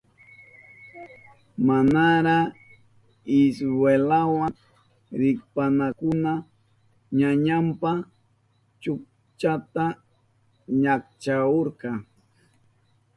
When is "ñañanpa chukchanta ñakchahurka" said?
7.19-11.89